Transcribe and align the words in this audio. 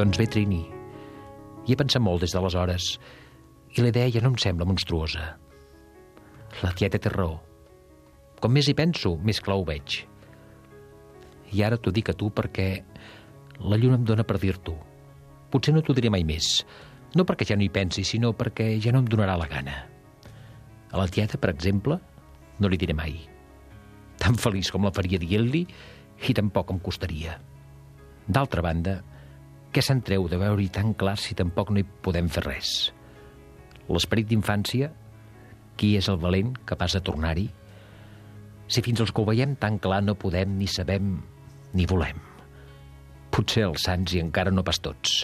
Doncs 0.00 0.16
bé, 0.16 0.24
Trini, 0.32 0.62
hi 1.68 1.74
he 1.74 1.76
pensat 1.76 2.00
molt 2.00 2.22
des 2.24 2.32
d'aleshores 2.32 2.84
i 3.76 3.82
la 3.82 3.90
idea 3.90 4.08
ja 4.14 4.22
no 4.24 4.30
em 4.32 4.38
sembla 4.40 4.64
monstruosa. 4.64 5.26
La 6.64 6.70
tieta 6.72 6.96
té 6.96 7.10
raó. 7.12 7.34
Com 8.40 8.54
més 8.56 8.70
hi 8.70 8.74
penso, 8.78 9.12
més 9.20 9.42
clar 9.44 9.58
ho 9.60 9.66
veig. 9.68 9.98
I 11.52 11.60
ara 11.66 11.76
t'ho 11.76 11.92
dic 11.92 12.08
a 12.08 12.14
tu 12.16 12.30
perquè 12.32 12.70
la 13.60 13.76
lluna 13.76 13.98
em 14.00 14.06
dóna 14.08 14.24
per 14.24 14.38
dir-t'ho. 14.40 14.78
Potser 15.52 15.76
no 15.76 15.84
t'ho 15.84 15.98
diré 15.98 16.08
mai 16.08 16.24
més. 16.24 16.48
No 17.12 17.28
perquè 17.28 17.50
ja 17.52 17.60
no 17.60 17.68
hi 17.68 17.68
pensi, 17.68 18.00
sinó 18.00 18.32
perquè 18.32 18.70
ja 18.80 18.96
no 18.96 19.04
em 19.04 19.12
donarà 19.12 19.36
la 19.36 19.50
gana. 19.52 19.76
A 20.88 20.96
la 20.96 21.08
tieta, 21.12 21.36
per 21.36 21.52
exemple, 21.52 22.00
no 22.56 22.72
li 22.72 22.80
diré 22.80 22.96
mai. 22.96 23.20
Tan 24.16 24.40
feliç 24.40 24.72
com 24.72 24.88
la 24.88 24.96
faria 24.96 25.20
dient-li 25.20 25.66
i 26.24 26.40
tampoc 26.40 26.72
em 26.72 26.80
costaria. 26.88 27.36
D'altra 28.24 28.64
banda, 28.64 29.02
què 29.70 29.82
se'n 29.86 30.00
treu 30.02 30.24
de 30.26 30.38
veure-hi 30.40 30.66
tan 30.74 30.94
clar 30.98 31.14
si 31.20 31.36
tampoc 31.38 31.68
no 31.70 31.78
hi 31.78 31.86
podem 32.02 32.26
fer 32.32 32.42
res? 32.42 32.70
L'esperit 33.90 34.26
d'infància, 34.26 34.88
qui 35.78 35.92
és 35.98 36.08
el 36.10 36.18
valent 36.22 36.56
capaç 36.66 36.96
de 36.96 37.02
tornar-hi? 37.06 37.46
Si 38.70 38.82
fins 38.82 39.02
els 39.02 39.12
que 39.14 39.22
ho 39.22 39.28
veiem 39.28 39.54
tan 39.62 39.78
clar 39.82 40.00
no 40.02 40.16
podem 40.18 40.56
ni 40.58 40.66
sabem 40.70 41.12
ni 41.74 41.86
volem. 41.86 42.18
Potser 43.30 43.62
els 43.68 43.86
sants 43.86 44.16
i 44.16 44.22
encara 44.22 44.50
no 44.50 44.66
pas 44.66 44.82
tots. 44.82 45.22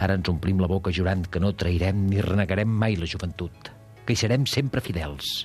Ara 0.00 0.16
ens 0.16 0.32
omplim 0.32 0.60
la 0.60 0.70
boca 0.72 0.92
jurant 0.92 1.26
que 1.28 1.40
no 1.40 1.52
trairem 1.52 2.06
ni 2.08 2.24
renegarem 2.24 2.68
mai 2.68 2.96
la 2.96 3.08
joventut, 3.08 3.68
que 4.06 4.16
hi 4.16 4.22
serem 4.22 4.48
sempre 4.48 4.80
fidels. 4.80 5.44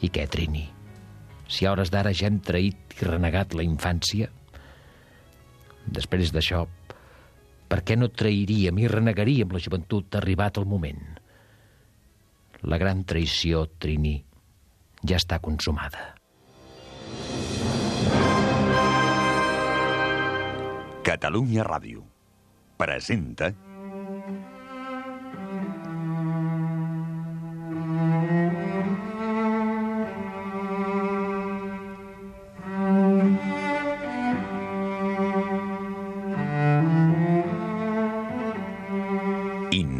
I 0.00 0.08
què, 0.08 0.24
Trini? 0.32 0.64
Si 1.46 1.68
a 1.68 1.76
hores 1.76 1.92
d'ara 1.92 2.16
ja 2.16 2.30
hem 2.30 2.40
traït 2.40 2.96
i 2.96 3.04
renegat 3.04 3.52
la 3.54 3.64
infància, 3.68 4.32
després 5.86 6.32
d'això, 6.34 6.64
per 7.66 7.80
què 7.82 7.96
no 7.98 8.08
trairíem 8.10 8.78
i 8.78 8.90
renegaríem 8.90 9.54
la 9.54 9.62
joventut 9.62 10.18
arribat 10.18 10.60
el 10.60 10.66
moment? 10.70 11.02
La 12.66 12.78
gran 12.78 13.02
traïció, 13.04 13.66
Trini, 13.78 14.16
ja 15.06 15.18
està 15.20 15.38
consumada. 15.42 16.14
Catalunya 21.06 21.62
Ràdio 21.66 22.02
presenta 22.76 23.52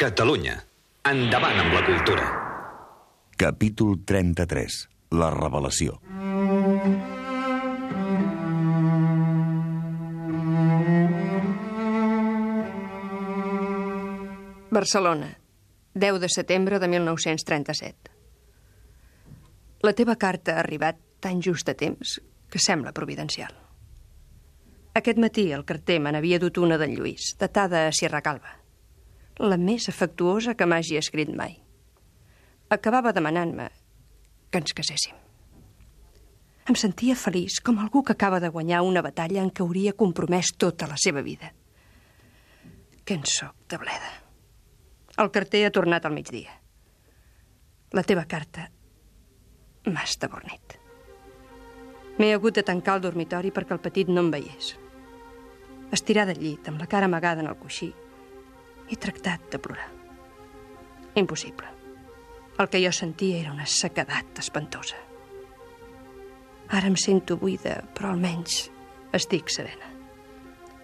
Catalunya. 0.00 0.54
Endavant 1.04 1.58
amb 1.60 1.74
la 1.76 1.80
cultura. 1.84 2.22
Capítol 3.36 3.98
33. 4.08 4.76
La 5.12 5.26
revelació. 5.34 5.98
Barcelona, 14.70 15.28
10 15.92 16.20
de 16.22 16.30
setembre 16.32 16.78
de 16.80 16.88
1937. 16.88 18.14
La 19.84 19.92
teva 19.92 20.16
carta 20.16 20.54
ha 20.54 20.62
arribat 20.64 20.96
tan 21.20 21.44
just 21.44 21.68
a 21.68 21.76
temps 21.76 22.16
que 22.48 22.58
sembla 22.58 22.96
providencial. 22.96 23.52
Aquest 24.96 25.20
matí 25.20 25.50
el 25.52 25.68
carter 25.68 26.00
me 26.00 26.16
n'havia 26.16 26.40
dut 26.40 26.56
una 26.56 26.80
d'en 26.80 26.96
Lluís, 26.96 27.34
datada 27.36 27.84
a 27.90 27.92
Sierra 27.92 28.24
Calva. 28.24 28.59
La 29.40 29.56
més 29.56 29.86
afectuosa 29.88 30.52
que 30.52 30.66
m'hagi 30.68 30.98
escrit 31.00 31.30
mai. 31.32 31.54
Acabava 32.68 33.14
demanant-me 33.16 33.70
que 34.52 34.60
ens 34.60 34.74
caséssim. 34.76 35.14
Em 36.68 36.76
sentia 36.76 37.16
feliç 37.16 37.56
com 37.64 37.78
algú 37.80 38.02
que 38.04 38.12
acaba 38.12 38.40
de 38.44 38.50
guanyar 38.52 38.82
una 38.84 39.00
batalla 39.00 39.40
en 39.40 39.48
què 39.48 39.64
hauria 39.64 39.94
compromès 39.96 40.50
tota 40.60 40.90
la 40.90 40.98
seva 41.00 41.22
vida. 41.24 41.54
Que 43.04 43.16
en 43.16 43.24
soc 43.24 43.56
de 43.72 43.78
bleda. 43.80 44.12
El 45.24 45.32
carter 45.32 45.64
ha 45.64 45.72
tornat 45.72 46.04
al 46.04 46.14
migdia. 46.18 46.52
La 47.96 48.04
teva 48.04 48.26
carta 48.28 48.68
m'ha 49.88 50.04
estabornit. 50.04 50.76
M'he 52.20 52.34
hagut 52.36 52.60
de 52.60 52.66
tancar 52.68 52.98
el 52.98 53.08
dormitori 53.08 53.56
perquè 53.56 53.72
el 53.72 53.82
petit 53.88 54.12
no 54.12 54.20
em 54.20 54.30
veiés. 54.36 54.74
Estirada 55.96 56.36
al 56.36 56.44
llit, 56.44 56.68
amb 56.68 56.84
la 56.84 56.92
cara 56.92 57.08
amagada 57.08 57.40
en 57.40 57.48
el 57.48 57.56
coixí, 57.56 57.88
he 58.90 58.96
tractat 58.96 59.50
de 59.52 59.58
plorar. 59.62 59.88
Impossible. 61.14 61.68
El 62.58 62.68
que 62.68 62.82
jo 62.82 62.90
sentia 62.92 63.38
era 63.40 63.52
una 63.54 63.66
sequedat 63.66 64.42
espantosa. 64.42 64.98
Ara 66.70 66.90
em 66.90 66.96
sento 66.98 67.38
buida, 67.38 67.80
però 67.94 68.10
almenys 68.10 68.66
estic 69.16 69.50
serena. 69.50 69.88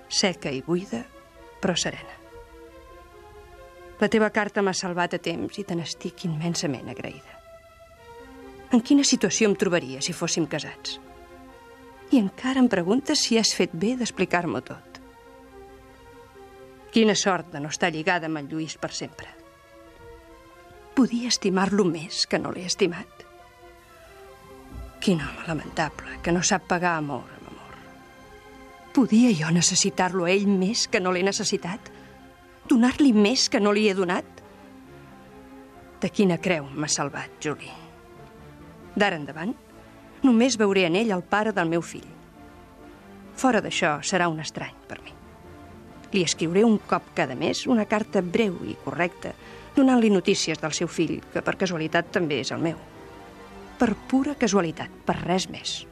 Seca 0.08 0.50
i 0.50 0.62
buida, 0.62 1.02
però 1.60 1.76
serena. 1.78 2.14
La 4.00 4.08
teva 4.12 4.30
carta 4.30 4.62
m'ha 4.62 4.74
salvat 4.76 5.14
a 5.16 5.20
temps 5.22 5.58
i 5.58 5.64
te 5.64 5.76
n'estic 5.76 6.26
immensament 6.28 6.90
agraïda. 6.92 7.32
En 8.74 8.82
quina 8.82 9.06
situació 9.06 9.48
em 9.48 9.54
trobaria 9.56 10.02
si 10.02 10.14
fóssim 10.16 10.46
casats? 10.50 10.98
I 12.10 12.18
encara 12.18 12.60
em 12.62 12.68
preguntes 12.70 13.22
si 13.26 13.38
has 13.38 13.54
fet 13.54 13.72
bé 13.74 13.94
d'explicar-m'ho 13.98 14.62
tot. 14.66 14.85
Quina 16.96 17.12
sort 17.12 17.50
de 17.52 17.60
no 17.60 17.68
estar 17.68 17.90
lligada 17.92 18.24
amb 18.24 18.38
en 18.40 18.46
Lluís 18.48 18.78
per 18.80 18.88
sempre. 18.96 19.26
Podia 20.96 21.28
estimar-lo 21.28 21.84
més 21.84 22.22
que 22.24 22.38
no 22.40 22.48
l'he 22.54 22.62
estimat. 22.64 23.24
Quin 25.04 25.20
home 25.20 25.44
lamentable, 25.44 26.14
que 26.24 26.32
no 26.32 26.40
sap 26.40 26.64
pagar 26.70 26.94
amor 26.96 27.26
amb 27.34 27.50
amor. 27.50 27.74
Podia 28.96 29.34
jo 29.36 29.50
necessitar-lo 29.52 30.24
a 30.24 30.30
ell 30.32 30.46
més 30.48 30.86
que 30.88 31.02
no 31.04 31.12
l'he 31.12 31.26
necessitat? 31.26 31.90
Donar-li 32.64 33.12
més 33.12 33.44
que 33.52 33.60
no 33.60 33.74
li 33.76 33.84
he 33.90 33.98
donat? 33.98 34.40
De 36.00 36.08
quina 36.08 36.40
creu 36.40 36.64
m'ha 36.72 36.88
salvat, 36.88 37.36
Juli? 37.44 37.68
D'ara 38.96 39.20
endavant, 39.20 39.52
només 40.24 40.56
veuré 40.56 40.88
en 40.88 40.96
ell 40.96 41.12
el 41.12 41.26
pare 41.36 41.52
del 41.52 41.68
meu 41.76 41.84
fill. 41.84 42.08
Fora 43.36 43.60
d'això, 43.60 43.98
serà 44.00 44.32
un 44.32 44.40
estrany 44.40 44.80
per 44.88 45.02
mi. 45.04 45.15
Li 46.12 46.22
escriuré 46.22 46.62
un 46.64 46.78
cop 46.78 47.10
cada 47.14 47.34
mes 47.38 47.64
una 47.66 47.86
carta 47.90 48.22
breu 48.22 48.58
i 48.68 48.76
correcta, 48.84 49.32
donant-li 49.76 50.10
notícies 50.10 50.60
del 50.62 50.74
seu 50.76 50.88
fill, 50.88 51.18
que 51.32 51.42
per 51.44 51.56
casualitat 51.60 52.12
també 52.14 52.40
és 52.44 52.52
el 52.54 52.62
meu. 52.62 52.78
Per 53.76 53.90
pura 54.08 54.36
casualitat, 54.40 54.92
per 55.04 55.18
res 55.20 55.48
més. 55.52 55.82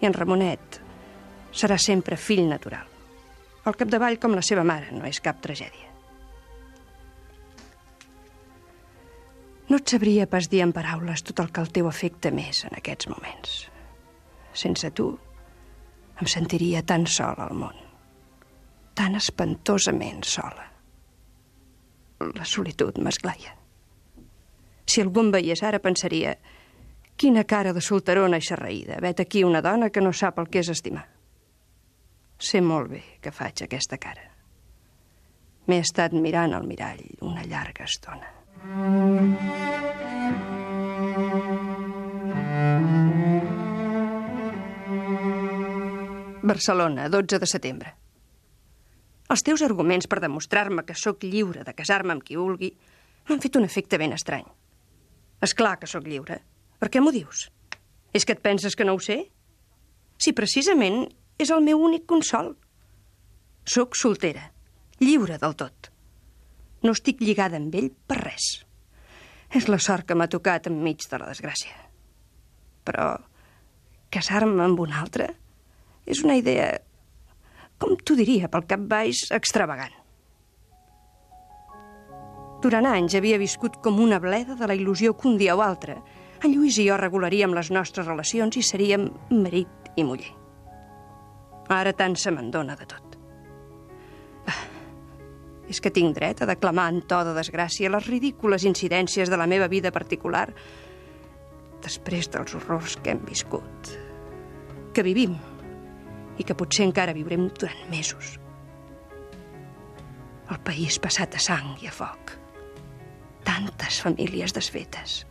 I 0.00 0.08
en 0.08 0.14
Ramonet 0.16 0.80
serà 1.56 1.76
sempre 1.80 2.16
fill 2.20 2.46
natural. 2.48 2.86
Al 3.66 3.76
capdavall 3.76 4.20
com 4.22 4.36
la 4.36 4.44
seva 4.46 4.64
mare, 4.64 4.92
no 4.94 5.04
és 5.08 5.20
cap 5.20 5.40
tragèdia. 5.42 5.92
No 9.66 9.80
et 9.80 9.90
sabria 9.90 10.28
pas 10.30 10.46
dir 10.46 10.62
en 10.62 10.72
paraules 10.72 11.24
tot 11.26 11.42
el 11.42 11.50
que 11.50 11.64
el 11.64 11.72
teu 11.74 11.88
afecta 11.90 12.30
més 12.30 12.62
en 12.68 12.76
aquests 12.78 13.10
moments. 13.10 13.56
Sense 14.54 14.92
tu, 14.94 15.08
em 16.22 16.30
sentiria 16.30 16.84
tan 16.86 17.08
sol 17.10 17.42
al 17.42 17.58
món. 17.58 17.85
Tan 18.96 19.14
espantosament 19.18 20.24
sola. 20.24 20.64
La 22.34 22.44
solitud 22.48 22.96
m'esglaia. 23.04 23.52
Si 24.86 25.02
algú 25.02 25.20
em 25.26 25.32
veiés 25.34 25.62
ara 25.66 25.82
pensaria 25.84 26.36
quina 27.20 27.44
cara 27.44 27.74
de 27.76 27.82
solterona 27.84 28.40
xerraïda, 28.40 29.00
vet 29.04 29.20
aquí 29.20 29.44
una 29.44 29.60
dona 29.60 29.90
que 29.90 30.00
no 30.00 30.14
sap 30.16 30.40
el 30.40 30.48
que 30.48 30.62
és 30.64 30.70
estimar. 30.72 31.04
Sé 32.38 32.60
molt 32.60 32.90
bé 32.92 33.02
que 33.20 33.32
faig 33.32 33.64
aquesta 33.64 33.98
cara. 34.00 34.30
M'he 35.66 35.80
estat 35.82 36.14
mirant 36.14 36.54
al 36.54 36.64
mirall 36.68 37.02
una 37.26 37.44
llarga 37.44 37.84
estona. 37.84 38.32
Barcelona, 46.46 47.08
12 47.10 47.40
de 47.42 47.46
setembre. 47.50 47.94
Els 49.36 49.44
teus 49.44 49.60
arguments 49.60 50.06
per 50.08 50.16
demostrar-me 50.24 50.80
que 50.88 50.94
sóc 50.96 51.24
lliure 51.28 51.60
de 51.60 51.74
casar-me 51.76 52.14
amb 52.14 52.22
qui 52.24 52.38
vulgui 52.40 52.70
m'han 53.28 53.42
fet 53.42 53.58
un 53.58 53.66
efecte 53.66 53.98
ben 54.00 54.14
estrany. 54.16 54.46
És 55.44 55.52
clar 55.52 55.74
que 55.76 55.88
sóc 55.90 56.06
lliure. 56.08 56.38
Per 56.80 56.88
què 56.88 57.02
m'ho 57.04 57.12
dius? 57.12 57.50
És 58.16 58.24
que 58.24 58.32
et 58.32 58.40
penses 58.40 58.72
que 58.72 58.86
no 58.88 58.94
ho 58.96 59.02
sé? 59.04 59.18
Si 60.16 60.32
precisament 60.32 61.02
és 61.36 61.52
el 61.52 61.60
meu 61.66 61.84
únic 61.84 62.06
consol. 62.08 62.54
Soc 63.68 64.00
soltera, 64.00 64.46
lliure 65.04 65.36
del 65.42 65.58
tot. 65.60 65.90
No 66.80 66.96
estic 66.96 67.20
lligada 67.20 67.60
amb 67.60 67.76
ell 67.76 67.90
per 68.08 68.22
res. 68.22 68.48
És 69.52 69.68
la 69.68 69.82
sort 69.84 70.08
que 70.08 70.16
m'ha 70.16 70.32
tocat 70.32 70.70
enmig 70.72 71.04
de 71.10 71.20
la 71.20 71.28
desgràcia. 71.28 71.76
Però 72.88 73.12
casar-me 74.16 74.64
amb 74.64 74.80
un 74.80 74.96
altre 74.96 75.34
és 76.08 76.24
una 76.24 76.40
idea, 76.40 76.70
com 77.78 77.96
t'ho 77.96 78.16
diria, 78.16 78.48
pel 78.48 78.66
cap 78.68 78.82
baix, 78.88 79.26
extravagant. 79.36 79.94
Durant 82.64 82.88
anys 82.88 83.14
havia 83.18 83.38
viscut 83.38 83.76
com 83.84 84.00
una 84.00 84.18
bleda 84.18 84.56
de 84.56 84.66
la 84.66 84.74
il·lusió 84.74 85.12
que 85.14 85.28
un 85.28 85.36
dia 85.38 85.54
o 85.56 85.60
altre 85.62 85.98
en 86.42 86.52
Lluís 86.52 86.78
i 86.80 86.86
jo 86.88 86.96
regularíem 87.00 87.54
les 87.56 87.70
nostres 87.72 88.08
relacions 88.08 88.56
i 88.56 88.64
seríem 88.64 89.10
marit 89.30 89.92
i 89.96 90.04
muller. 90.04 90.32
Ara 91.72 91.92
tant 91.96 92.16
se 92.16 92.32
me'n 92.32 92.50
dona 92.54 92.76
de 92.78 92.86
tot. 92.88 93.16
Ah, 94.46 94.64
és 95.68 95.80
que 95.82 95.92
tinc 95.92 96.14
dret 96.16 96.42
a 96.42 96.48
declamar 96.48 96.88
en 96.92 97.02
to 97.08 97.22
de 97.26 97.34
desgràcia 97.36 97.92
les 97.92 98.08
ridícules 98.08 98.66
incidències 98.68 99.32
de 99.32 99.40
la 99.40 99.48
meva 99.50 99.68
vida 99.68 99.92
particular 99.92 100.48
després 101.82 102.30
dels 102.32 102.54
horrors 102.56 102.96
que 103.02 103.12
hem 103.12 103.22
viscut, 103.26 103.92
que 104.94 105.04
vivim 105.06 105.36
i 106.38 106.44
que 106.44 106.56
potser 106.56 106.86
encara 106.86 107.14
viurem 107.16 107.48
durant 107.58 107.86
mesos. 107.90 108.36
El 110.52 110.60
país 110.62 110.98
passat 111.02 111.34
a 111.34 111.42
sang 111.42 111.74
i 111.82 111.88
a 111.90 111.94
foc. 111.94 112.36
Tantes 113.46 113.98
famílies 114.04 114.54
desfetes. 114.54 115.24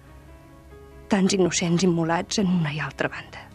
Tants 1.12 1.36
innocents 1.38 1.86
immolats 1.88 2.42
en 2.42 2.50
una 2.52 2.74
i 2.75 2.81
altra 2.84 3.12
banda. 3.12 3.46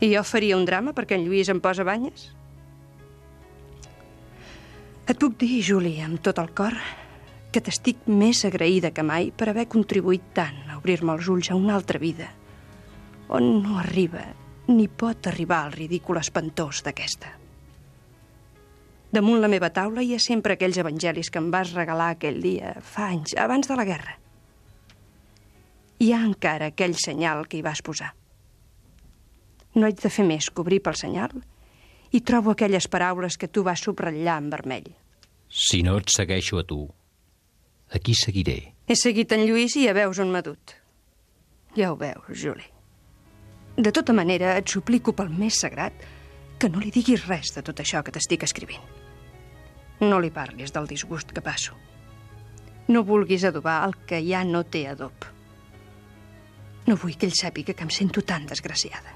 I 0.00 0.12
jo 0.12 0.22
faria 0.24 0.56
un 0.56 0.64
drama 0.68 0.94
perquè 0.96 1.16
en 1.16 1.26
Lluís 1.26 1.50
em 1.52 1.60
posa 1.60 1.84
banyes? 1.84 2.30
Et 5.06 5.18
puc 5.18 5.36
dir, 5.40 5.60
Juli, 5.64 5.96
amb 6.02 6.20
tot 6.24 6.40
el 6.42 6.50
cor, 6.56 6.74
que 7.52 7.62
t'estic 7.64 8.08
més 8.10 8.42
agraïda 8.44 8.90
que 8.92 9.04
mai 9.06 9.30
per 9.30 9.48
haver 9.52 9.68
contribuït 9.72 10.32
tant 10.36 10.58
a 10.68 10.80
obrir-me 10.80 11.14
els 11.14 11.28
ulls 11.32 11.52
a 11.52 11.56
una 11.56 11.76
altra 11.78 12.00
vida, 12.02 12.26
on 13.28 13.62
no 13.62 13.78
arriba 13.80 14.24
ni 14.68 14.88
pot 14.88 15.26
arribar 15.26 15.64
al 15.64 15.72
ridícul 15.72 16.18
espantós 16.18 16.82
d'aquesta. 16.82 17.32
Damunt 19.14 19.40
la 19.40 19.48
meva 19.48 19.70
taula 19.70 20.02
hi 20.02 20.16
ha 20.16 20.20
sempre 20.20 20.56
aquells 20.56 20.78
evangelis 20.82 21.30
que 21.30 21.38
em 21.38 21.50
vas 21.54 21.72
regalar 21.76 22.10
aquell 22.14 22.40
dia, 22.42 22.74
fa 22.82 23.10
anys, 23.14 23.36
abans 23.38 23.68
de 23.70 23.76
la 23.78 23.86
guerra. 23.86 24.18
Hi 26.02 26.12
ha 26.12 26.20
encara 26.26 26.72
aquell 26.72 26.96
senyal 26.98 27.46
que 27.46 27.60
hi 27.60 27.64
vas 27.64 27.80
posar. 27.82 28.12
No 29.76 29.86
haig 29.86 30.02
de 30.02 30.10
fer 30.12 30.26
més 30.26 30.50
que 30.50 30.60
obrir 30.64 30.82
pel 30.82 30.98
senyal 30.98 31.32
i 32.12 32.20
trobo 32.20 32.52
aquelles 32.52 32.88
paraules 32.88 33.38
que 33.38 33.48
tu 33.48 33.62
vas 33.64 33.80
subratllar 33.80 34.38
en 34.42 34.50
vermell. 34.50 34.92
Si 35.48 35.82
no 35.86 35.96
et 36.00 36.10
segueixo 36.10 36.58
a 36.58 36.66
tu, 36.66 36.82
aquí 37.94 38.14
seguiré. 38.18 38.74
He 38.86 38.96
seguit 38.98 39.32
en 39.32 39.46
Lluís 39.46 39.76
i 39.78 39.86
ja 39.86 39.94
veus 39.96 40.18
on 40.22 40.32
m'ha 40.32 40.42
dut. 40.42 40.74
Ja 41.76 41.92
ho 41.92 41.96
veus, 42.00 42.32
Juli. 42.34 42.75
De 43.76 43.92
tota 43.92 44.14
manera, 44.16 44.54
et 44.56 44.68
suplico 44.72 45.12
pel 45.12 45.28
més 45.28 45.58
sagrat 45.60 46.06
que 46.58 46.70
no 46.72 46.80
li 46.80 46.90
diguis 46.92 47.26
res 47.28 47.52
de 47.52 47.62
tot 47.64 47.82
això 47.82 48.00
que 48.02 48.14
t'estic 48.14 48.46
escrivint. 48.46 48.84
No 50.00 50.20
li 50.20 50.30
parlis 50.32 50.72
del 50.72 50.88
disgust 50.88 51.32
que 51.36 51.44
passo. 51.44 51.76
No 52.88 53.04
vulguis 53.04 53.44
adobar 53.44 53.82
el 53.84 53.96
que 54.08 54.22
ja 54.24 54.44
no 54.44 54.64
té 54.64 54.86
adob. 54.88 55.28
No 56.86 56.96
vull 56.96 57.16
que 57.18 57.28
ell 57.28 57.36
sàpiga 57.36 57.74
que 57.74 57.84
em 57.84 57.92
sento 57.92 58.22
tan 58.22 58.46
desgraciada. 58.46 59.12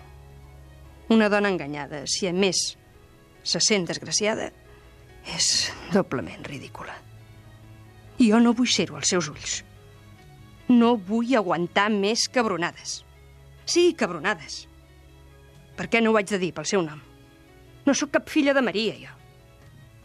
Una 1.11 1.29
dona 1.33 1.49
enganyada, 1.49 2.05
si 2.07 2.29
a 2.29 2.33
més 2.33 2.61
se 3.43 3.61
sent 3.65 3.87
desgraciada, 3.89 4.51
és 5.37 5.71
doblement 5.95 6.45
ridícula. 6.45 6.95
Jo 8.21 8.41
no 8.43 8.53
vull 8.53 8.69
ser-ho 8.69 8.99
als 8.99 9.13
seus 9.15 9.29
ulls. 9.33 9.61
No 10.69 10.97
vull 10.97 11.33
aguantar 11.37 11.89
més 11.95 12.29
cabronades. 12.29 13.01
Sí, 13.65 13.95
cabronades. 13.95 14.67
Per 15.77 15.89
què 15.89 16.03
no 16.03 16.13
ho 16.13 16.19
haig 16.21 16.31
de 16.31 16.41
dir 16.43 16.53
pel 16.57 16.69
seu 16.69 16.83
nom? 16.85 17.01
No 17.87 17.95
sóc 17.95 18.13
cap 18.17 18.29
filla 18.29 18.55
de 18.55 18.63
Maria, 18.63 18.97
jo. 19.01 19.13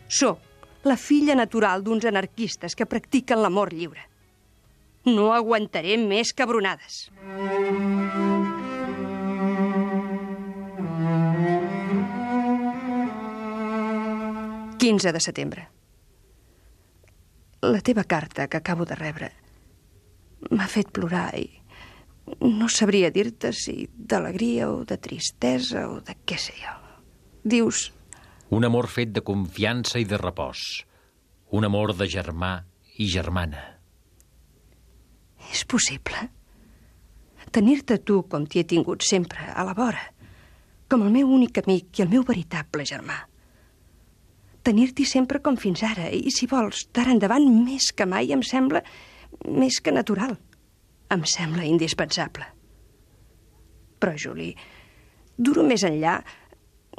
Sóc 0.07 0.86
la 0.86 0.98
filla 0.98 1.36
natural 1.36 1.84
d'uns 1.84 2.06
anarquistes 2.06 2.75
que 2.78 2.86
practiquen 2.86 3.42
l'amor 3.42 3.74
lliure. 3.74 4.06
No 5.06 5.31
aguantaré 5.34 5.98
més 6.02 6.34
cabronades. 6.34 7.10
Mm. 7.22 8.36
15 14.86 15.12
de 15.12 15.19
setembre. 15.19 15.68
La 17.62 17.81
teva 17.81 18.04
carta 18.04 18.47
que 18.47 18.57
acabo 18.57 18.85
de 18.85 18.94
rebre 18.94 19.31
m'ha 20.52 20.68
fet 20.69 20.92
plorar 20.94 21.31
i 21.42 21.47
no 22.42 22.69
sabria 22.69 23.11
dir-te 23.13 23.51
si 23.56 23.85
d'alegria 23.95 24.69
o 24.71 24.83
de 24.87 24.97
tristesa 25.01 25.87
o 25.89 25.99
de 26.06 26.18
què 26.25 26.39
sé 26.42 26.56
jo. 26.59 26.73
Dius... 27.44 27.92
Un 28.56 28.65
amor 28.68 28.87
fet 28.94 29.11
de 29.11 29.23
confiança 29.25 29.99
i 29.99 30.06
de 30.06 30.19
repòs. 30.21 30.61
Un 31.57 31.65
amor 31.65 31.95
de 31.97 32.07
germà 32.09 32.59
i 33.01 33.07
germana. 33.09 33.61
És 35.51 35.65
possible? 35.65 36.27
Tenir-te 37.51 37.97
tu 38.04 38.23
com 38.30 38.45
t'hi 38.45 38.61
he 38.61 38.68
tingut 38.69 39.06
sempre, 39.06 39.49
a 39.54 39.63
la 39.65 39.73
vora, 39.77 40.01
com 40.89 41.06
el 41.06 41.13
meu 41.13 41.31
únic 41.31 41.63
amic 41.63 41.99
i 41.99 42.06
el 42.06 42.11
meu 42.11 42.25
veritable 42.27 42.85
germà 42.85 43.23
tenir-t'hi 44.65 45.06
sempre 45.06 45.42
com 45.45 45.57
fins 45.61 45.83
ara, 45.85 46.09
i 46.09 46.31
si 46.33 46.47
vols, 46.49 46.87
d'ara 46.95 47.13
endavant, 47.13 47.45
més 47.65 47.92
que 47.95 48.07
mai, 48.09 48.31
em 48.33 48.42
sembla 48.45 48.81
més 49.45 49.80
que 49.83 49.94
natural. 49.94 50.35
Em 51.16 51.22
sembla 51.24 51.64
indispensable. 51.64 52.44
Però, 54.04 54.12
Juli, 54.19 54.50
duro 55.38 55.64
més 55.64 55.86
enllà, 55.88 56.18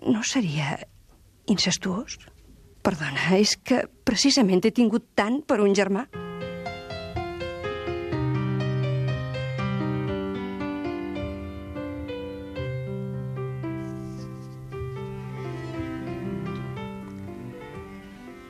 no 0.09 0.23
seria 0.25 0.79
incestuós? 1.53 2.17
Perdona, 2.87 3.35
és 3.37 3.57
que 3.61 3.83
precisament 4.09 4.63
he 4.65 4.73
tingut 4.73 5.11
tant 5.19 5.43
per 5.45 5.59
un 5.61 5.75
germà. 5.77 6.07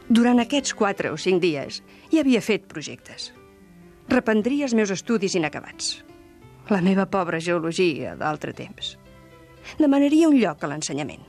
Durant 0.06 0.38
aquests 0.44 0.76
quatre 0.78 1.10
o 1.10 1.18
cinc 1.18 1.42
dies 1.42 1.82
hi 2.12 2.22
havia 2.22 2.44
fet 2.44 2.70
projectes. 2.70 3.32
Reprendria 4.08 4.66
els 4.68 4.74
meus 4.74 4.92
estudis 4.94 5.34
inacabats. 5.34 5.96
La 6.70 6.82
meva 6.82 7.06
pobra 7.10 7.40
geologia 7.42 8.14
d'altre 8.18 8.52
temps. 8.54 8.94
Demanaria 9.78 10.28
un 10.28 10.38
lloc 10.38 10.62
a 10.62 10.70
l'ensenyament. 10.70 11.24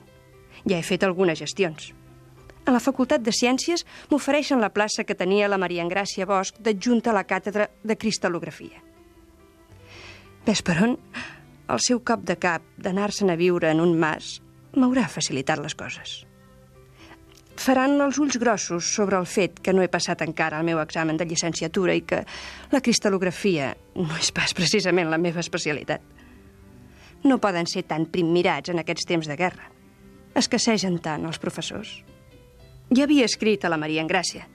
Ja 0.66 0.78
he 0.78 0.86
fet 0.86 1.06
algunes 1.06 1.40
gestions. 1.42 1.92
A 2.68 2.74
la 2.76 2.84
Facultat 2.84 3.24
de 3.24 3.32
Ciències 3.32 3.86
m'ofereixen 4.12 4.62
la 4.62 4.74
plaça 4.76 5.06
que 5.08 5.16
tenia 5.16 5.48
la 5.48 5.58
Maria 5.58 5.86
Engràcia 5.86 6.28
Bosch 6.28 6.60
d'adjunta 6.60 7.14
a 7.14 7.18
la 7.18 7.26
càtedra 7.26 7.70
de 7.84 7.96
cristal·lografia. 7.96 8.84
Ves 10.46 10.62
per 10.62 10.78
on? 10.84 10.98
El 11.68 11.84
seu 11.84 12.04
cop 12.04 12.24
de 12.28 12.38
cap 12.40 12.64
d'anar-se'n 12.78 13.32
a 13.32 13.40
viure 13.40 13.72
en 13.72 13.84
un 13.84 13.98
mas 14.00 14.38
m'haurà 14.76 15.08
facilitat 15.12 15.64
les 15.64 15.76
coses 15.76 16.27
faran 17.68 18.00
els 18.00 18.16
ulls 18.24 18.38
grossos 18.40 18.88
sobre 18.96 19.18
el 19.20 19.26
fet 19.28 19.58
que 19.60 19.74
no 19.76 19.84
he 19.84 19.90
passat 19.92 20.22
encara 20.24 20.62
el 20.62 20.68
meu 20.68 20.80
examen 20.80 21.18
de 21.20 21.26
llicenciatura 21.28 21.96
i 21.98 22.04
que 22.08 22.22
la 22.72 22.80
cristal·lografia 22.80 23.74
no 23.98 24.14
és 24.16 24.30
pas 24.32 24.54
precisament 24.56 25.10
la 25.12 25.20
meva 25.20 25.44
especialitat. 25.44 26.00
No 27.28 27.42
poden 27.44 27.68
ser 27.68 27.84
tan 27.90 28.06
primmirats 28.14 28.72
en 28.72 28.80
aquests 28.80 29.10
temps 29.10 29.28
de 29.28 29.36
guerra. 29.36 29.68
Escassegen 30.38 31.00
tant 31.04 31.26
els 31.28 31.42
professors. 31.44 31.92
Ja 32.96 33.04
havia 33.04 33.28
escrit 33.28 33.66
a 33.66 33.74
la 33.74 33.82
Maria 33.82 34.06
Engràcia, 34.06 34.46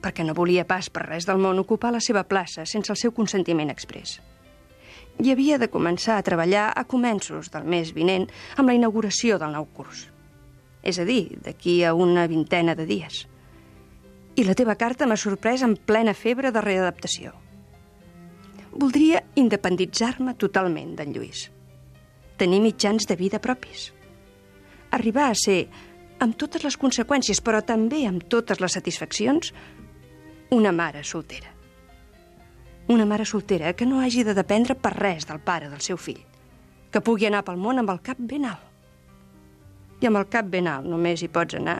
perquè 0.00 0.24
no 0.24 0.36
volia 0.38 0.64
pas 0.64 0.88
per 0.88 1.04
res 1.10 1.28
del 1.28 1.42
món 1.42 1.60
ocupar 1.60 1.92
la 1.92 2.00
seva 2.00 2.24
plaça 2.24 2.64
sense 2.64 2.94
el 2.94 3.00
seu 3.00 3.12
consentiment 3.12 3.74
express. 3.74 4.16
I 5.20 5.34
havia 5.34 5.60
de 5.60 5.68
començar 5.68 6.16
a 6.16 6.24
treballar 6.24 6.70
a 6.72 6.86
començos 6.88 7.52
del 7.52 7.68
mes 7.68 7.92
vinent 7.92 8.30
amb 8.56 8.72
la 8.72 8.78
inauguració 8.80 9.36
del 9.36 9.52
nou 9.58 9.68
curs. 9.76 10.06
És 10.82 10.98
a 10.98 11.06
dir, 11.06 11.38
d'aquí 11.44 11.82
a 11.86 11.94
una 11.94 12.26
vintena 12.26 12.74
de 12.74 12.86
dies. 12.86 13.26
I 14.34 14.44
la 14.44 14.56
teva 14.58 14.74
carta 14.80 15.06
m'ha 15.06 15.18
sorprès 15.20 15.62
en 15.62 15.76
plena 15.76 16.14
febre 16.14 16.50
de 16.50 16.60
readaptació. 16.64 17.34
Voldria 18.72 19.20
independitzar-me 19.36 20.34
totalment 20.40 20.96
d'en 20.96 21.12
Lluís. 21.12 21.50
Tenir 22.40 22.62
mitjans 22.64 23.06
de 23.06 23.16
vida 23.20 23.38
propis. 23.44 23.90
Arribar 24.90 25.28
a 25.30 25.36
ser, 25.38 25.66
amb 26.18 26.36
totes 26.40 26.64
les 26.64 26.78
conseqüències, 26.80 27.42
però 27.44 27.60
també 27.62 28.06
amb 28.08 28.24
totes 28.32 28.60
les 28.64 28.72
satisfaccions, 28.72 29.52
una 30.50 30.72
mare 30.72 31.04
soltera. 31.04 31.52
Una 32.88 33.06
mare 33.06 33.24
soltera 33.28 33.72
que 33.76 33.86
no 33.86 34.00
hagi 34.00 34.24
de 34.24 34.34
dependre 34.34 34.74
per 34.74 34.96
res 34.96 35.28
del 35.28 35.40
pare 35.40 35.68
del 35.70 35.84
seu 35.84 36.00
fill, 36.00 36.24
que 36.90 37.04
pugui 37.04 37.28
anar 37.28 37.44
pel 37.44 37.60
món 37.60 37.78
amb 37.78 37.92
el 37.92 38.02
cap 38.02 38.18
ben 38.18 38.48
alt. 38.48 38.71
I 40.02 40.08
amb 40.10 40.18
el 40.18 40.28
cap 40.30 40.48
ben 40.50 40.66
alt 40.66 40.88
només 40.90 41.22
hi 41.22 41.30
pots 41.30 41.54
anar 41.58 41.78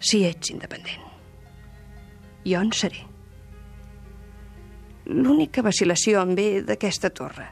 si 0.00 0.24
ets 0.24 0.50
independent. 0.54 1.04
Jo 2.46 2.62
en 2.64 2.72
seré. 2.72 3.04
L'única 5.10 5.64
vacil·lació 5.66 6.22
em 6.24 6.34
ve 6.38 6.48
d'aquesta 6.64 7.10
torre. 7.12 7.46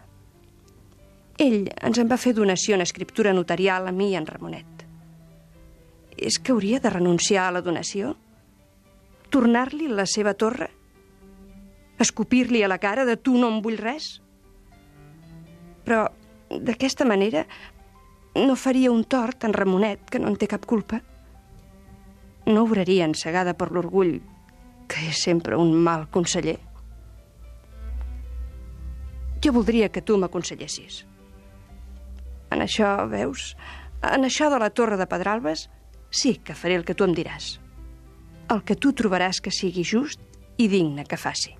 Ell 1.39 1.69
ens 1.71 2.01
en 2.01 2.09
va 2.11 2.19
fer 2.19 2.33
donació 2.35 2.75
en 2.75 2.83
escriptura 2.83 3.35
notarial 3.37 3.87
a 3.87 3.93
mi 3.93 4.13
i 4.13 4.17
en 4.19 4.27
Ramonet. 4.27 4.85
És 6.17 6.41
que 6.41 6.55
hauria 6.55 6.81
de 6.83 6.91
renunciar 6.91 7.47
a 7.47 7.55
la 7.55 7.63
donació? 7.63 8.17
Tornar-li 9.31 9.87
la 9.93 10.07
seva 10.09 10.35
torre? 10.35 10.71
Escopir-li 12.01 12.63
a 12.65 12.71
la 12.71 12.81
cara 12.83 13.05
de 13.05 13.19
tu 13.21 13.37
no 13.39 13.53
em 13.53 13.61
vull 13.63 13.79
res? 13.79 14.17
Però 15.85 16.07
d'aquesta 16.49 17.05
manera 17.05 17.45
no 18.39 18.57
faria 18.57 18.93
un 18.93 19.05
tort 19.05 19.45
en 19.45 19.53
Ramonet, 19.53 20.05
que 20.11 20.21
no 20.23 20.31
en 20.31 20.37
té 20.39 20.47
cap 20.51 20.67
culpa. 20.67 21.01
No 22.47 22.65
obraria 22.65 23.07
ensegada 23.09 23.55
per 23.59 23.71
l'orgull, 23.73 24.19
que 24.89 25.09
és 25.11 25.23
sempre 25.27 25.59
un 25.59 25.75
mal 25.75 26.07
conseller. 26.15 26.59
Jo 29.45 29.53
voldria 29.55 29.91
que 29.93 30.03
tu 30.03 30.17
m'aconsellessis. 30.19 31.05
En 32.51 32.65
això, 32.65 32.95
veus, 33.11 33.53
en 34.03 34.25
això 34.27 34.49
de 34.51 34.59
la 34.63 34.71
torre 34.71 34.97
de 34.97 35.07
Pedralbes, 35.07 35.69
sí 36.11 36.39
que 36.43 36.57
faré 36.57 36.79
el 36.79 36.87
que 36.89 36.97
tu 36.97 37.05
em 37.05 37.15
diràs. 37.15 37.59
El 38.49 38.65
que 38.65 38.79
tu 38.81 38.95
trobaràs 38.97 39.43
que 39.45 39.53
sigui 39.53 39.85
just 39.85 40.23
i 40.57 40.69
digne 40.73 41.05
que 41.05 41.21
faci. 41.21 41.53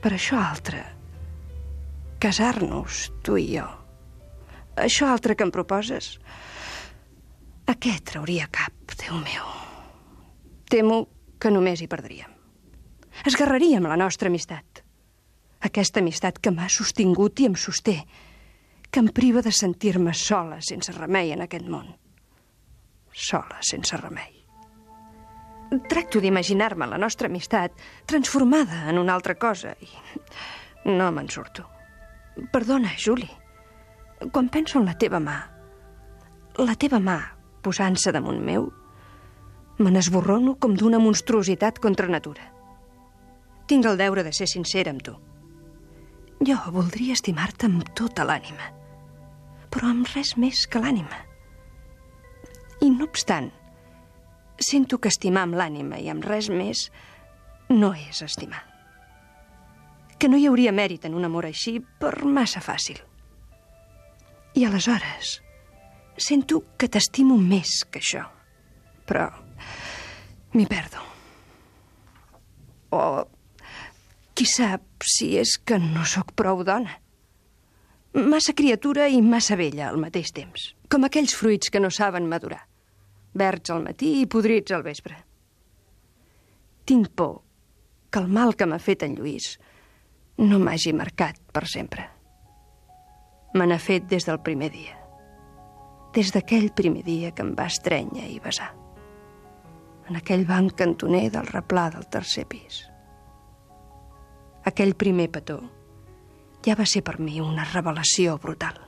Per 0.00 0.12
això 0.14 0.38
altre, 0.38 0.84
casar-nos, 2.22 3.08
tu 3.26 3.34
i 3.40 3.48
jo, 3.56 3.66
això 4.76 5.10
altre 5.10 5.36
que 5.36 5.44
em 5.46 5.52
proposes, 5.54 6.16
a 7.66 7.74
què 7.74 7.96
trauria 8.04 8.46
cap, 8.52 8.72
Déu 9.06 9.18
meu? 9.20 9.44
Temo 10.66 11.04
que 11.38 11.50
només 11.52 11.82
hi 11.82 11.86
perdríem. 11.86 12.32
Esgarraríem 13.28 13.84
la 13.86 13.98
nostra 14.00 14.30
amistat. 14.30 14.82
Aquesta 15.66 16.02
amistat 16.02 16.40
que 16.42 16.50
m'ha 16.50 16.66
sostingut 16.72 17.40
i 17.40 17.46
em 17.46 17.54
sosté, 17.54 18.00
que 18.90 19.02
em 19.02 19.10
priva 19.14 19.42
de 19.46 19.52
sentir-me 19.52 20.14
sola, 20.14 20.58
sense 20.60 20.94
remei 20.96 21.30
en 21.34 21.44
aquest 21.44 21.68
món. 21.70 21.92
Sola, 23.12 23.60
sense 23.62 23.96
remei. 24.00 24.32
Tracto 25.90 26.20
d'imaginar-me 26.22 26.86
la 26.86 26.98
nostra 26.98 27.30
amistat 27.30 27.78
transformada 28.06 28.84
en 28.90 28.98
una 28.98 29.14
altra 29.14 29.34
cosa 29.34 29.74
i 29.82 29.90
no 30.90 31.10
me'n 31.14 31.30
surto. 31.30 31.66
Perdona, 32.52 32.92
Juli. 32.98 33.28
Quan 34.32 34.48
penso 34.48 34.78
en 34.80 34.86
la 34.88 34.96
teva 34.96 35.20
mà, 35.20 35.36
la 36.56 36.74
teva 36.80 36.96
mà 37.04 37.18
posant-se 37.60 38.12
damunt 38.14 38.40
meu, 38.40 38.70
me 39.76 39.90
n'esborrono 39.92 40.54
com 40.56 40.76
d'una 40.78 41.00
monstruositat 41.02 41.80
contra 41.84 42.08
natura. 42.08 42.46
Tinc 43.68 43.84
el 43.84 43.98
deure 44.00 44.24
de 44.24 44.32
ser 44.32 44.46
sincera 44.48 44.94
amb 44.94 45.02
tu. 45.04 45.12
Jo 46.46 46.56
voldria 46.72 47.16
estimar-te 47.16 47.68
amb 47.68 47.84
tota 47.98 48.24
l'ànima, 48.24 48.70
però 49.72 49.90
amb 49.92 50.08
res 50.14 50.36
més 50.40 50.64
que 50.70 50.80
l'ànima. 50.80 51.18
I 52.80 52.88
no 52.92 53.04
obstant, 53.04 53.50
sento 54.56 54.96
que 54.96 55.12
estimar 55.12 55.44
amb 55.44 55.58
l'ànima 55.60 56.00
i 56.00 56.08
amb 56.12 56.24
res 56.24 56.48
més 56.48 56.86
no 57.68 57.92
és 57.92 58.22
estimar. 58.24 58.62
Que 60.16 60.30
no 60.32 60.40
hi 60.40 60.46
hauria 60.48 60.72
mèrit 60.72 61.04
en 61.04 61.16
un 61.18 61.28
amor 61.28 61.44
així 61.44 61.82
per 62.00 62.14
massa 62.24 62.64
fàcil. 62.64 63.02
I 64.56 64.64
aleshores, 64.64 65.40
sento 66.16 66.62
que 66.80 66.88
t'estimo 66.88 67.36
més 67.36 67.82
que 67.90 68.00
això. 68.00 68.24
Però 69.06 69.26
m'hi 70.56 70.66
perdo. 70.70 71.02
O 72.96 73.02
qui 74.36 74.46
sap 74.48 75.04
si 75.04 75.34
és 75.40 75.58
que 75.60 75.78
no 75.80 76.06
sóc 76.08 76.32
prou 76.36 76.64
dona. 76.64 76.96
Massa 78.16 78.56
criatura 78.56 79.10
i 79.12 79.20
massa 79.20 79.58
vella 79.60 79.90
al 79.90 80.00
mateix 80.00 80.32
temps. 80.32 80.72
Com 80.88 81.04
aquells 81.04 81.36
fruits 81.36 81.68
que 81.68 81.82
no 81.82 81.92
saben 81.92 82.28
madurar 82.30 82.64
verds 83.36 83.70
al 83.70 83.84
matí 83.84 84.16
i 84.22 84.26
podrits 84.30 84.72
al 84.72 84.84
vespre. 84.86 85.16
Tinc 86.88 87.12
por 87.14 87.40
que 88.10 88.22
el 88.22 88.28
mal 88.32 88.54
que 88.56 88.66
m'ha 88.66 88.80
fet 88.80 89.04
en 89.04 89.16
Lluís 89.18 89.56
no 90.40 90.60
m'hagi 90.62 90.94
marcat 90.96 91.40
per 91.52 91.66
sempre. 91.68 92.15
Me 93.54 93.66
n'ha 93.66 93.78
fet 93.78 94.08
des 94.10 94.26
del 94.26 94.40
primer 94.40 94.70
dia. 94.72 94.96
Des 96.16 96.32
d'aquell 96.32 96.72
primer 96.74 97.04
dia 97.04 97.30
que 97.30 97.44
em 97.44 97.54
va 97.56 97.68
estrènyer 97.70 98.26
i 98.32 98.40
besar. 98.40 98.72
En 100.08 100.16
aquell 100.16 100.46
banc 100.46 100.76
cantoner 100.78 101.28
del 101.30 101.46
replà 101.50 101.88
del 101.94 102.08
tercer 102.08 102.46
pis. 102.48 102.84
Aquell 104.66 104.94
primer 104.98 105.30
petó 105.30 105.60
ja 106.66 106.74
va 106.74 106.86
ser 106.86 107.04
per 107.06 107.18
mi 107.22 107.40
una 107.40 107.66
revelació 107.70 108.38
brutal 108.42 108.86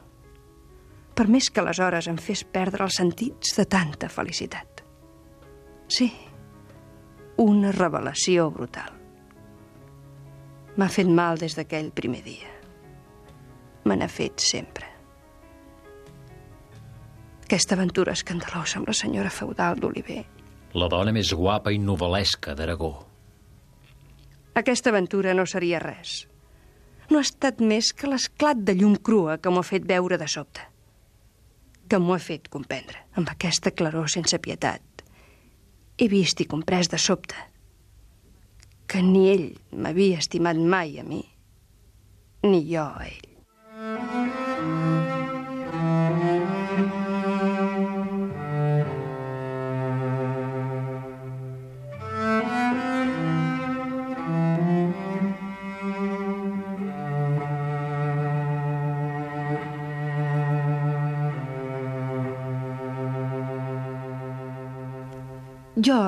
per 1.19 1.27
més 1.27 1.49
que 1.51 1.59
aleshores 1.59 2.07
em 2.07 2.19
fes 2.23 2.45
perdre 2.47 2.85
els 2.87 3.01
sentits 3.01 3.57
de 3.57 3.65
tanta 3.67 4.07
felicitat. 4.07 4.85
Sí, 5.91 6.07
una 7.43 7.73
revelació 7.75 8.45
brutal. 8.55 8.93
M'ha 10.79 10.89
fet 10.95 11.11
mal 11.11 11.41
des 11.43 11.59
d'aquell 11.59 11.91
primer 11.91 12.23
dia. 12.23 12.53
Me 13.89 13.97
n'ha 13.97 14.09
fet 14.13 14.45
sempre. 14.45 14.87
Aquesta 17.49 17.79
aventura 17.79 18.13
escandalosa 18.13 18.79
amb 18.81 18.91
la 18.91 18.97
senyora 18.97 19.33
feudal 19.33 19.79
d'Oliver. 19.81 20.23
La 20.77 20.89
dona 20.93 21.15
més 21.17 21.33
guapa 21.33 21.73
i 21.73 21.79
novel·lesca 21.81 22.53
d'Aragó. 22.55 22.93
Aquesta 24.61 24.93
aventura 24.93 25.33
no 25.33 25.47
seria 25.49 25.81
res. 25.81 26.27
No 27.09 27.23
ha 27.23 27.25
estat 27.25 27.63
més 27.65 27.95
que 27.97 28.11
l'esclat 28.11 28.61
de 28.61 28.77
llum 28.77 28.99
crua 29.01 29.39
que 29.41 29.49
m'ho 29.49 29.65
ha 29.65 29.71
fet 29.71 29.89
veure 29.89 30.21
de 30.21 30.29
sobte 30.29 30.67
que 31.89 31.99
m'ho 31.99 32.15
ha 32.15 32.23
fet 32.23 32.49
comprendre, 32.53 33.01
amb 33.17 33.31
aquesta 33.33 33.73
claror 33.73 34.11
sense 34.13 34.39
pietat. 34.45 34.83
He 35.99 36.09
vist 36.13 36.41
i 36.45 36.47
comprès 36.47 36.91
de 36.93 37.01
sobte 37.01 37.47
que 38.89 39.01
ni 39.05 39.27
ell 39.33 39.49
m'havia 39.73 40.21
estimat 40.23 40.57
mai 40.57 40.99
a 41.01 41.05
mi, 41.05 41.23
ni 42.45 42.63
jo 42.69 42.85
a 42.85 43.09
ell. 43.09 43.28
Jo 43.79 43.85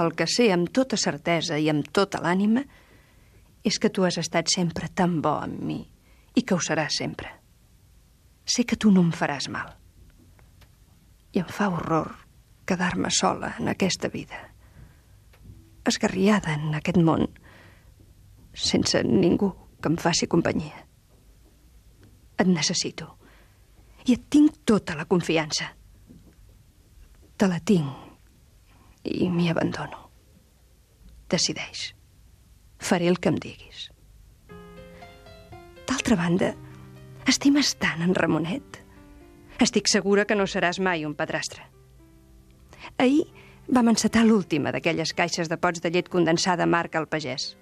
el 0.02 0.16
que 0.18 0.26
sé 0.26 0.48
amb 0.50 0.72
tota 0.74 0.98
certesa 0.98 1.54
i 1.54 1.70
amb 1.70 1.86
tota 1.94 2.18
l'ànima 2.18 2.66
és 3.62 3.78
que 3.78 3.94
tu 3.94 4.02
has 4.02 4.18
estat 4.18 4.50
sempre 4.50 4.90
tan 4.90 5.20
bo 5.22 5.38
amb 5.38 5.62
mi 5.62 5.84
i 6.34 6.42
que 6.42 6.56
ho 6.56 6.58
seràs 6.58 6.98
sempre. 6.98 7.39
Sé 8.50 8.64
que 8.66 8.78
tu 8.80 8.90
no 8.90 9.04
em 9.06 9.12
faràs 9.14 9.46
mal. 9.52 9.68
I 11.30 11.42
em 11.44 11.50
fa 11.54 11.68
horror 11.70 12.10
quedar-me 12.66 13.10
sola 13.14 13.52
en 13.60 13.70
aquesta 13.70 14.08
vida, 14.10 14.40
esgarriada 15.86 16.56
en 16.58 16.74
aquest 16.74 16.98
món, 16.98 17.28
sense 18.54 19.02
ningú 19.06 19.52
que 19.78 19.92
em 19.92 19.98
faci 20.02 20.26
companyia. 20.26 20.82
Et 22.42 22.50
necessito 22.50 23.12
i 24.08 24.16
et 24.16 24.26
tinc 24.32 24.62
tota 24.66 24.96
la 24.98 25.06
confiança. 25.06 25.68
Te 27.36 27.48
la 27.48 27.60
tinc 27.60 29.06
i 29.06 29.28
m'hi 29.30 29.46
abandono. 29.52 30.08
Decideix. 31.30 31.90
Faré 32.80 33.06
el 33.12 33.20
que 33.20 33.30
em 33.30 33.38
diguis. 33.38 33.86
D'altra 35.86 36.16
banda, 36.18 36.50
estimes 37.28 37.74
tant 37.80 38.02
en 38.04 38.14
Ramonet. 38.14 38.80
Estic 39.60 39.90
segura 39.92 40.24
que 40.24 40.36
no 40.38 40.46
seràs 40.48 40.80
mai 40.80 41.04
un 41.04 41.14
padrastre. 41.14 41.66
Ahir 42.98 43.26
vam 43.68 43.92
encetar 43.92 44.24
l'última 44.26 44.72
d'aquelles 44.72 45.12
caixes 45.14 45.48
de 45.48 45.58
pots 45.60 45.82
de 45.84 45.90
llet 45.92 46.08
condensada 46.08 46.66
marca 46.66 46.98
al 46.98 47.08
pagès. 47.08 47.54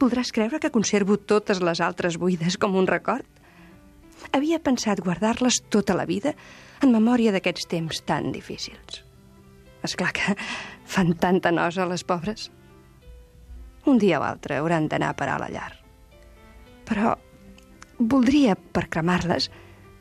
Voldràs 0.00 0.32
creure 0.34 0.58
que 0.60 0.72
conservo 0.74 1.16
totes 1.16 1.60
les 1.62 1.80
altres 1.80 2.18
buides 2.18 2.56
com 2.58 2.74
un 2.76 2.88
record? 2.90 3.26
Havia 4.32 4.58
pensat 4.58 5.02
guardar-les 5.04 5.60
tota 5.70 5.94
la 5.94 6.06
vida 6.08 6.34
en 6.82 6.92
memòria 6.92 7.32
d'aquests 7.34 7.68
temps 7.70 8.00
tan 8.08 8.32
difícils. 8.32 9.04
És 9.84 9.94
clar 10.00 10.12
que 10.16 10.34
fan 10.88 11.14
tanta 11.20 11.52
nosa 11.52 11.86
les 11.86 12.04
pobres. 12.04 12.50
Un 13.84 14.00
dia 14.00 14.18
o 14.20 14.24
altre 14.24 14.56
hauran 14.58 14.88
d'anar 14.88 15.12
a 15.12 15.18
parar 15.18 15.36
a 15.36 15.44
la 15.44 15.52
llar. 15.52 15.72
Però 16.88 17.14
voldria, 17.98 18.56
per 18.56 18.88
cremar-les, 18.90 19.50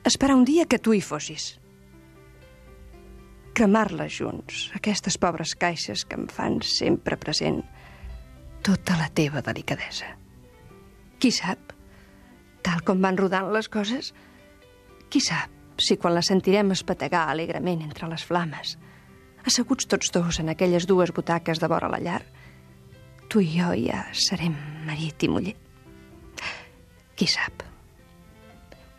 esperar 0.06 0.36
un 0.36 0.46
dia 0.46 0.66
que 0.66 0.80
tu 0.80 0.94
hi 0.94 1.02
fossis. 1.02 1.54
Cremar-les 3.54 4.18
junts, 4.18 4.70
aquestes 4.78 5.18
pobres 5.22 5.54
caixes 5.60 6.06
que 6.10 6.18
em 6.18 6.28
fan 6.28 6.60
sempre 6.66 7.18
present 7.22 7.62
tota 8.66 8.98
la 8.98 9.10
teva 9.14 9.44
delicadesa. 9.46 10.16
Qui 11.20 11.32
sap, 11.32 11.74
tal 12.66 12.82
com 12.88 13.04
van 13.04 13.20
rodant 13.20 13.52
les 13.54 13.70
coses, 13.70 14.14
qui 15.10 15.22
sap 15.22 15.52
si 15.78 15.98
quan 15.98 16.16
la 16.16 16.24
sentirem 16.26 16.72
espetegar 16.74 17.28
alegrement 17.30 17.84
entre 17.86 18.10
les 18.10 18.24
flames, 18.26 18.78
asseguts 19.46 19.90
tots 19.90 20.14
dos 20.16 20.40
en 20.40 20.50
aquelles 20.54 20.88
dues 20.90 21.14
butaques 21.14 21.62
de 21.62 21.70
vora 21.70 21.92
la 21.92 22.02
llar, 22.02 22.24
tu 23.30 23.42
i 23.42 23.50
jo 23.58 23.74
ja 23.78 24.06
serem 24.14 24.56
marit 24.88 25.26
i 25.26 25.30
muller. 25.30 25.56
Qui 27.14 27.30
sap? 27.30 27.73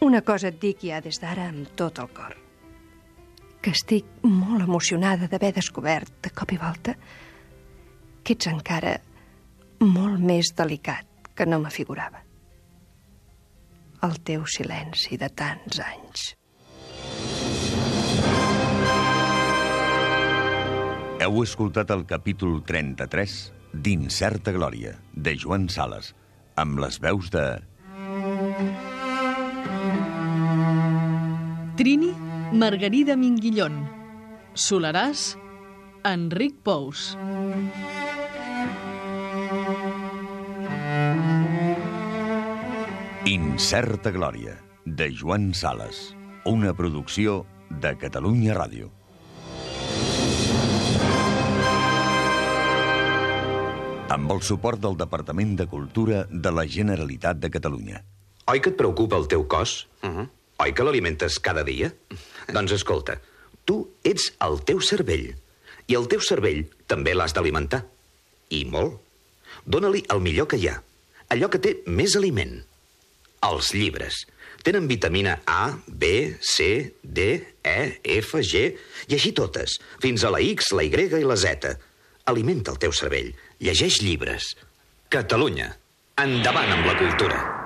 Una 0.04 0.20
cosa 0.20 0.50
et 0.50 0.58
dic 0.60 0.82
ja 0.84 0.98
des 1.00 1.16
d'ara 1.16 1.46
amb 1.48 1.70
tot 1.80 1.96
el 2.02 2.10
cor. 2.12 2.34
Que 3.64 3.72
estic 3.72 4.04
molt 4.28 4.66
emocionada 4.66 5.30
d'haver 5.32 5.54
descobert, 5.56 6.12
de 6.20 6.28
cop 6.28 6.52
i 6.52 6.58
volta, 6.60 6.92
que 8.20 8.36
ets 8.36 8.50
encara 8.50 8.98
molt 9.80 10.20
més 10.20 10.52
delicat 10.60 11.32
que 11.32 11.48
no 11.48 11.62
m'afigurava. 11.62 12.20
El 14.04 14.20
teu 14.28 14.44
silenci 14.44 15.16
de 15.16 15.32
tants 15.32 15.80
anys. 15.80 16.28
Heu 21.24 21.40
escoltat 21.40 21.96
el 21.96 22.04
capítol 22.04 22.58
33 22.68 23.38
d'Incerta 23.72 24.52
Glòria, 24.52 24.98
de 25.16 25.32
Joan 25.40 25.70
Sales, 25.72 26.12
amb 26.60 26.84
les 26.84 27.00
veus 27.00 27.32
de... 27.32 27.46
Trini, 31.74 32.12
Margarida 32.52 33.16
Minguillón. 33.18 33.88
Solaràs, 34.54 35.34
Enric 36.06 36.60
Pous. 36.62 37.16
Incerta 43.26 44.12
Glòria, 44.14 44.54
de 44.84 45.08
Joan 45.10 45.50
Sales, 45.52 46.14
una 46.46 46.76
producció 46.78 47.40
de 47.82 47.96
Catalunya 47.98 48.54
Ràdio. 48.54 48.92
Amb 54.14 54.30
el 54.30 54.46
suport 54.46 54.78
del 54.78 54.94
Departament 55.02 55.58
de 55.58 55.66
Cultura 55.66 56.22
de 56.30 56.54
la 56.54 56.68
Generalitat 56.70 57.42
de 57.42 57.50
Catalunya. 57.50 58.04
Oi 58.46 58.62
que 58.62 58.70
et 58.70 58.78
preocupa 58.78 59.18
el 59.18 59.26
teu 59.26 59.48
cos? 59.48 59.88
Uh 60.04 60.14
-huh. 60.14 60.30
Oi 60.62 60.72
que 60.72 60.84
l'alimentes 60.86 61.40
cada 61.42 61.64
dia? 61.66 61.90
doncs 62.54 62.74
escolta, 62.76 63.16
tu 63.66 63.80
ets 64.06 64.30
el 64.44 64.60
teu 64.68 64.80
cervell. 64.84 65.32
I 65.90 65.96
el 65.98 66.06
teu 66.08 66.22
cervell 66.24 66.62
també 66.88 67.14
l'has 67.14 67.34
d'alimentar. 67.36 67.82
I 68.54 68.64
molt. 68.70 69.00
Dóna-li 69.64 70.04
el 70.12 70.22
millor 70.24 70.48
que 70.50 70.60
hi 70.60 70.68
ha. 70.70 70.78
Allò 71.34 71.48
que 71.50 71.60
té 71.60 71.74
més 71.86 72.14
aliment. 72.16 72.54
Els 73.44 73.72
llibres. 73.76 74.22
Tenen 74.64 74.86
vitamina 74.88 75.40
A, 75.44 75.74
B, 75.86 76.36
C, 76.40 76.94
D, 77.02 77.26
E, 77.60 77.80
F, 78.20 78.40
G, 78.40 78.62
i 79.10 79.16
així 79.18 79.34
totes, 79.36 79.76
fins 80.00 80.24
a 80.24 80.30
la 80.32 80.40
X, 80.40 80.70
la 80.72 80.86
Y 80.86 81.18
i 81.20 81.26
la 81.28 81.36
Z. 81.36 81.74
Alimenta 82.32 82.72
el 82.72 82.80
teu 82.80 82.94
cervell. 82.96 83.34
Llegeix 83.60 84.00
llibres. 84.00 84.54
Catalunya. 85.12 85.74
Endavant 86.24 86.72
amb 86.78 86.88
la 86.88 86.96
cultura. 86.96 87.63